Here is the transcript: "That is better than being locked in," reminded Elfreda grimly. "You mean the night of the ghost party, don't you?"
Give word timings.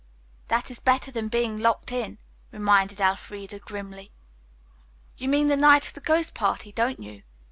"That 0.47 0.71
is 0.71 0.79
better 0.79 1.11
than 1.11 1.27
being 1.27 1.57
locked 1.59 1.91
in," 1.91 2.17
reminded 2.51 2.99
Elfreda 2.99 3.59
grimly. 3.59 4.09
"You 5.15 5.29
mean 5.29 5.45
the 5.45 5.55
night 5.55 5.85
of 5.87 5.93
the 5.93 5.99
ghost 6.01 6.33
party, 6.33 6.71
don't 6.71 6.99
you?" 7.03 7.21